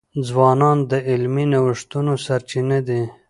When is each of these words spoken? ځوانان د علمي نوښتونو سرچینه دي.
ځوانان 0.27 0.77
د 0.91 0.93
علمي 1.09 1.45
نوښتونو 1.53 2.13
سرچینه 2.25 2.77
دي. 2.87 3.01